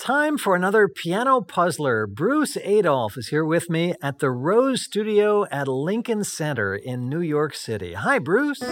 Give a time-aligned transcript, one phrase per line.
[0.00, 2.06] Time for another piano puzzler.
[2.06, 7.20] Bruce Adolphe is here with me at the Rose Studio at Lincoln Center in New
[7.20, 7.92] York City.
[7.92, 8.62] Hi, Bruce.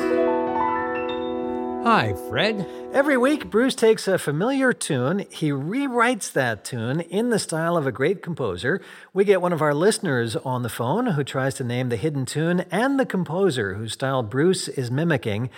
[1.85, 2.67] Hi, Fred.
[2.95, 5.27] Every week, Bruce takes a familiar tune.
[5.31, 8.81] He rewrites that tune in the style of a great composer.
[9.13, 12.25] We get one of our listeners on the phone who tries to name the hidden
[12.25, 15.51] tune and the composer whose style Bruce is mimicking.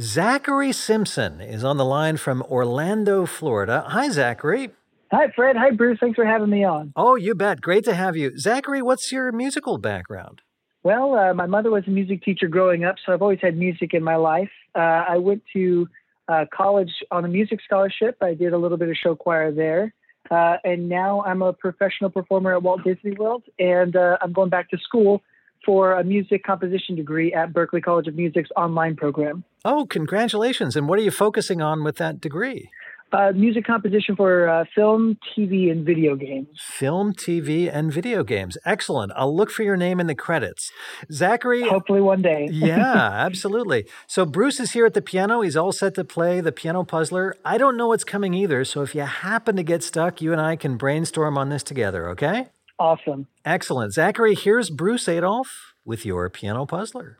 [0.00, 3.84] Zachary Simpson is on the line from Orlando, Florida.
[3.88, 4.70] Hi, Zachary.
[5.10, 5.56] Hi, Fred.
[5.56, 5.98] Hi, Bruce.
[6.00, 6.92] Thanks for having me on.
[6.94, 7.62] Oh, you bet.
[7.62, 8.36] Great to have you.
[8.38, 10.42] Zachary, what's your musical background?
[10.82, 13.94] Well, uh, my mother was a music teacher growing up, so I've always had music
[13.94, 14.50] in my life.
[14.74, 15.88] Uh, I went to
[16.28, 18.18] uh, college on a music scholarship.
[18.20, 19.94] I did a little bit of show choir there.
[20.30, 24.50] Uh, and now I'm a professional performer at Walt Disney World, and uh, I'm going
[24.50, 25.22] back to school
[25.64, 29.44] for a music composition degree at Berklee College of Music's online program.
[29.64, 30.76] Oh, congratulations.
[30.76, 32.70] And what are you focusing on with that degree?
[33.10, 36.48] Uh, music composition for uh, film, TV, and video games.
[36.60, 38.58] Film, TV, and video games.
[38.66, 39.12] Excellent.
[39.16, 40.70] I'll look for your name in the credits.
[41.10, 41.62] Zachary.
[41.62, 42.48] Hopefully one day.
[42.52, 43.86] yeah, absolutely.
[44.06, 45.40] So Bruce is here at the piano.
[45.40, 47.34] He's all set to play the piano puzzler.
[47.46, 48.62] I don't know what's coming either.
[48.64, 52.08] So if you happen to get stuck, you and I can brainstorm on this together,
[52.10, 52.48] okay?
[52.78, 53.26] Awesome.
[53.44, 53.94] Excellent.
[53.94, 55.50] Zachary, here's Bruce Adolphe
[55.84, 57.18] with your piano puzzler.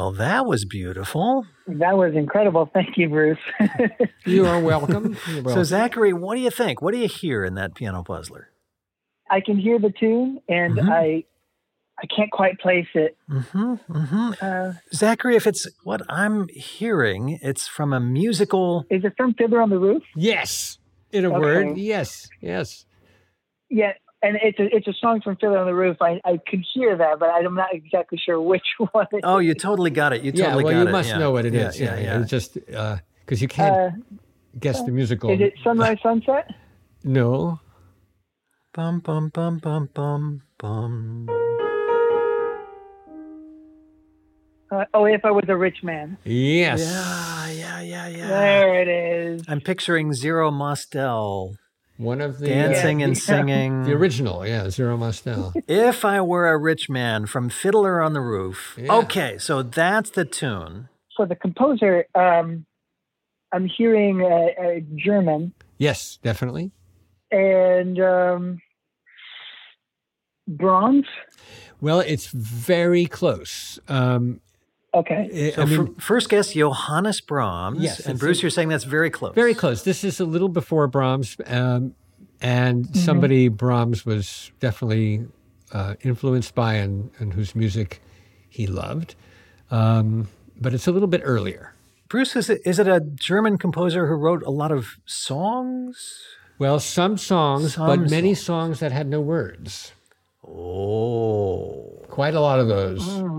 [0.00, 1.44] Well, that was beautiful.
[1.66, 2.70] That was incredible.
[2.72, 3.36] Thank you, Bruce.
[4.24, 5.14] you are welcome.
[5.28, 5.52] Welcome.
[5.52, 6.80] So, Zachary, what do you think?
[6.80, 8.48] What do you hear in that piano puzzler?
[9.30, 10.88] I can hear the tune, and Mhm.
[10.90, 11.24] I
[12.02, 13.14] I can't quite place it.
[13.30, 14.30] Mm-hmm, mm-hmm.
[14.40, 18.86] Uh, Zachary, if it's what I'm hearing, it's from a musical.
[18.88, 20.02] is it from Fiddler on the Roof?
[20.16, 20.78] yes,
[21.12, 21.38] in a Okay.
[21.40, 22.86] word, yes, yes.
[23.68, 25.96] Yeah, and it's a it's a song from Fiddler on the Roof.
[26.00, 29.06] I, I could hear that, but I'm not exactly sure which one.
[29.12, 30.22] It Oh, you totally got it.
[30.22, 30.86] You yeah, totally well, got you it.
[30.86, 31.18] You must yeah.
[31.18, 31.80] know what it yeah, is.
[31.80, 32.20] Yeah, yeah.
[32.20, 34.16] It's just because you can't uh,
[34.58, 35.30] guess the musical.
[35.30, 36.52] is it Sunrise Sunset?
[37.04, 37.60] No.
[38.74, 41.28] Bum bum bum bum bum bum.
[44.70, 46.16] Uh, oh, if I was a rich man.
[46.24, 46.80] Yes.
[46.80, 48.28] Yeah, yeah, yeah, yeah.
[48.28, 49.42] There it is.
[49.48, 51.56] I'm picturing Zero Mostel
[52.00, 53.06] One of the dancing Yeah.
[53.06, 53.82] and singing.
[53.82, 55.52] the original, yeah, Zero Mostel.
[55.68, 58.78] If I Were a Rich Man from Fiddler on the Roof.
[58.80, 58.94] Yeah.
[58.94, 60.88] Okay, so that's the tune.
[61.14, 62.64] For the composer, um,
[63.52, 64.26] I'm hearing uh,
[64.62, 66.70] uh, German Yes, definitely.
[67.30, 68.60] and um,
[70.48, 71.06] Brahms.
[71.82, 73.78] Well, it's very close.
[73.88, 74.40] Um,
[74.92, 75.52] Okay.
[75.54, 77.80] So I mean, fir- first guess, Johannes Brahms.
[77.80, 79.34] Yes, and Bruce, a- you're saying that's very close.
[79.34, 79.84] very close.
[79.84, 81.94] This is a little before Brahms, um,
[82.40, 85.26] and somebody Brahms was definitely
[85.72, 88.00] uh, influenced by and, and whose music
[88.48, 89.14] he loved.
[89.70, 90.26] Um,
[90.60, 91.72] but it's a little bit earlier.
[92.08, 96.18] Bruce, is it, is it a German composer who wrote a lot of songs?
[96.58, 98.44] Well, some songs, Some but many songs.
[98.44, 99.92] songs that had no words.
[100.44, 102.04] Oh.
[102.08, 103.04] Quite a lot of those.
[103.04, 103.29] Hmm.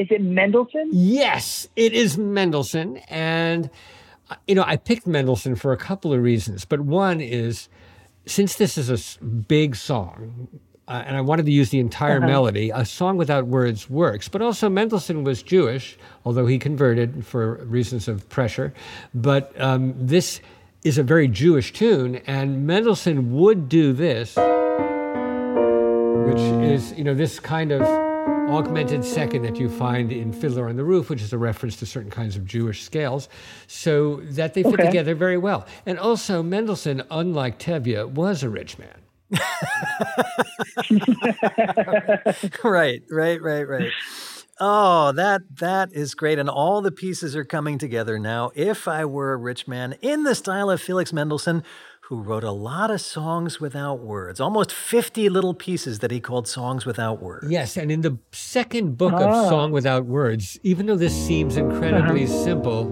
[0.00, 0.88] Is it Mendelssohn?
[0.92, 2.96] Yes, it is Mendelssohn.
[3.08, 3.68] And,
[4.30, 6.64] uh, you know, I picked Mendelssohn for a couple of reasons.
[6.64, 7.68] But one is
[8.24, 10.48] since this is a big song,
[10.88, 14.26] uh, and I wanted to use the entire melody, a song without words works.
[14.26, 18.72] But also, Mendelssohn was Jewish, although he converted for reasons of pressure.
[19.14, 20.40] But um, this
[20.82, 24.34] is a very Jewish tune, and Mendelssohn would do this,
[26.26, 28.09] which is, you know, this kind of
[28.52, 31.86] augmented second that you find in Fiddler on the Roof, which is a reference to
[31.86, 33.28] certain kinds of Jewish scales,
[33.66, 34.86] so that they fit Okay.
[34.86, 35.66] together very well.
[35.86, 38.88] And also, Mendelssohn, unlike Tevye, was a rich man.
[42.64, 43.92] right, right, right, right.
[44.62, 48.50] Oh, that that is great, and all the pieces are coming together now.
[48.54, 51.62] If I were a rich man, in the style of Felix Mendelssohn,
[52.10, 56.48] who wrote a lot of songs without words, almost fifty little pieces that he called
[56.48, 57.48] songs without words.
[57.48, 59.48] Yes, and in the second book of Ah.
[59.48, 62.86] Song Without Words, even though this seems incredibly simple,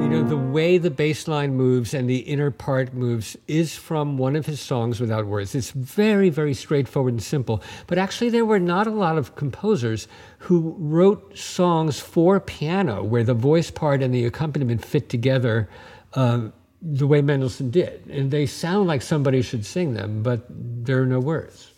[0.00, 4.16] you know, the way the bass line moves and the inner part moves is from
[4.16, 5.56] one of his songs without words.
[5.56, 7.60] It's very, very straightforward and simple.
[7.88, 10.06] But actually, there were not a lot of composers
[10.38, 15.68] who wrote songs for piano where the voice part and the accompaniment fit together
[16.14, 16.48] uh,
[16.80, 18.06] the way Mendelssohn did.
[18.06, 21.72] And they sound like somebody should sing them, but there are no words.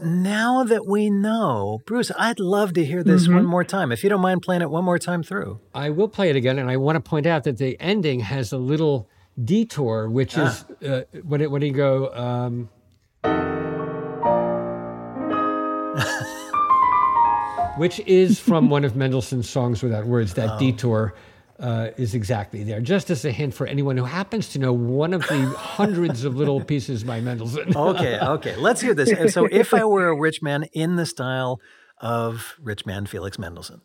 [0.00, 3.90] Now that we know, Bruce, I'd love to hear this one more time.
[3.90, 5.60] If you don't mind playing it one more time through.
[5.74, 8.52] I will play it again, and I want to point out that the ending has
[8.52, 9.08] a little
[9.42, 12.14] detour, which is uh, when it when you go.
[12.14, 12.68] Um,
[17.76, 20.34] which is from one of Mendelssohn's songs without words.
[20.34, 21.14] That detour
[21.58, 22.80] uh, is exactly there.
[22.80, 26.36] Just as a hint for anyone who happens to know one of the hundreds of
[26.36, 27.76] little pieces by Mendelssohn.
[27.76, 28.56] Okay, okay.
[28.56, 29.32] Let's hear this.
[29.32, 31.60] So, if I were a rich man in the style
[32.00, 33.80] of rich man Felix Mendelssohn.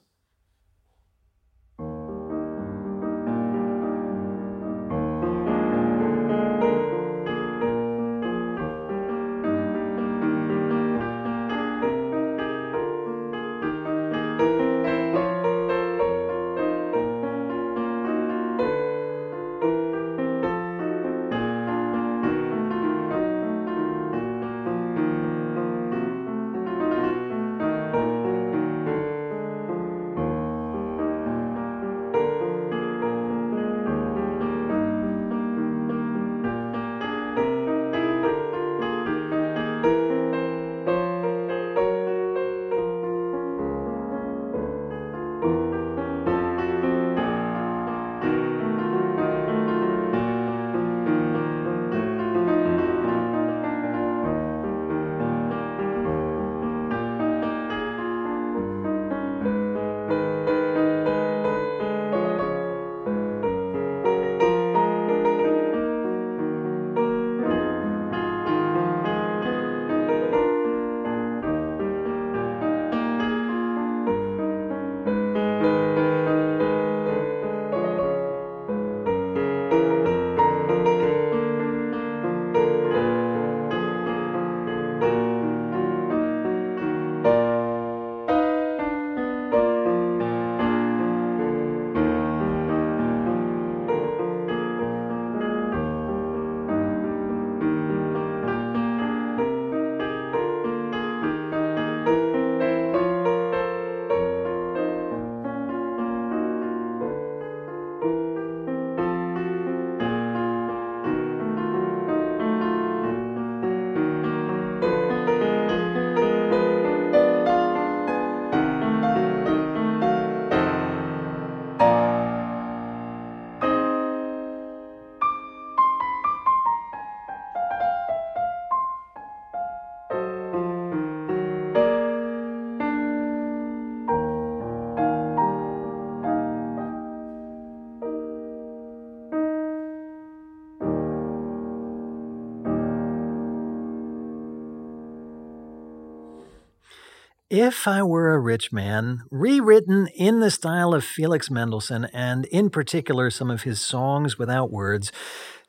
[147.56, 152.72] If I Were a Rich Man, rewritten in the style of Felix Mendelssohn and in
[152.72, 155.12] particular some of his songs without words.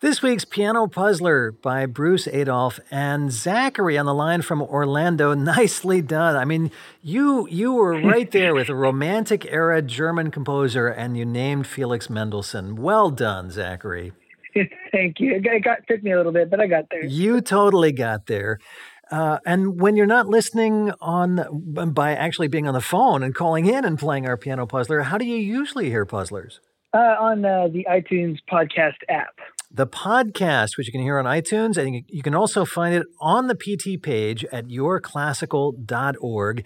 [0.01, 5.35] This week's Piano Puzzler by Bruce Adolphe and Zachary on the line from Orlando.
[5.35, 6.37] Nicely done.
[6.37, 6.71] I mean,
[7.03, 12.09] you you were right there with a romantic era German composer and you named Felix
[12.09, 12.77] Mendelssohn.
[12.77, 14.13] Well done, Zachary.
[14.93, 15.35] Thank you.
[15.35, 17.05] It got took me a little bit, but I got there.
[17.05, 18.59] You totally got there.
[19.11, 23.67] Uh, and when you're not listening on by actually being on the phone and calling
[23.67, 26.61] in and playing our piano puzzler, how do you usually hear puzzlers?
[26.93, 29.39] Uh, on uh, the iTunes podcast app.
[29.71, 33.49] The podcast, which you can hear on iTunes, and you can also find it on
[33.49, 36.65] the PT page at yourclassical.org.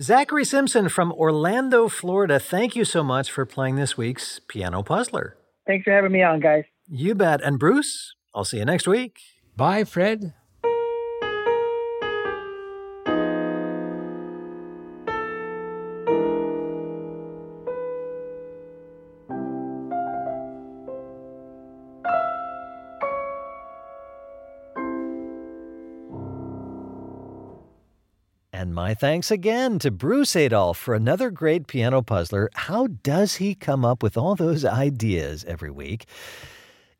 [0.00, 5.36] Zachary Simpson from Orlando, Florida, thank you so much for playing this week's Piano Puzzler.
[5.66, 6.64] Thanks for having me on, guys.
[6.88, 7.40] You bet.
[7.42, 9.18] And Bruce, I'll see you next week.
[9.56, 10.34] Bye, Fred.
[28.54, 32.48] And my thanks again to Bruce Adolphe for another great piano puzzler.
[32.54, 36.06] How does he come up with all those ideas every week?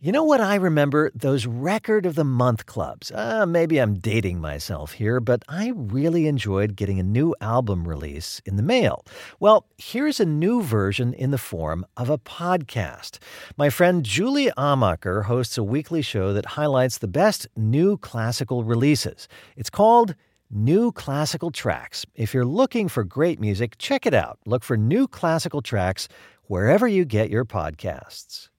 [0.01, 1.13] You know what I remember?
[1.15, 3.13] Those record of the month clubs.
[3.13, 8.43] Uh, maybe I'm dating myself here, but I really enjoyed getting a new album release
[8.45, 9.05] in the mail.
[9.39, 13.21] Well, here's a new version in the form of a podcast.
[13.57, 19.29] My friend Julie Amacher hosts a weekly show that highlights the best new classical releases.
[19.57, 20.17] It's called
[20.57, 22.07] New Classical Tracks.
[22.15, 24.39] If you're looking for great music, check it out.
[24.47, 26.07] Look for New Classical Tracks
[26.45, 28.51] wherever you get your podcasts.